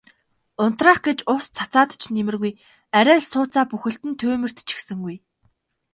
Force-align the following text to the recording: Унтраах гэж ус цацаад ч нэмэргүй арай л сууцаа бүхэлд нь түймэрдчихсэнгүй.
Унтраах 0.63 0.99
гэж 1.07 1.19
ус 1.35 1.45
цацаад 1.57 1.89
ч 2.01 2.03
нэмэргүй 2.15 2.53
арай 2.99 3.19
л 3.23 3.27
сууцаа 3.31 3.65
бүхэлд 3.69 4.01
нь 4.09 4.19
түймэрдчихсэнгүй. 4.21 5.15